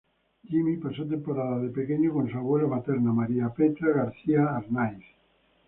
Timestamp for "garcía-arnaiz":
3.93-5.05